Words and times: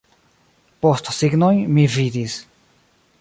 Postsignojn 0.85 1.61
mi 1.75 1.85
vidis. 1.97 2.39